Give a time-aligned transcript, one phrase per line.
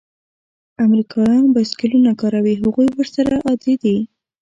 [0.85, 3.95] امریکایان بایسکلونه کاروي؟ هغوی ورسره عادي دي.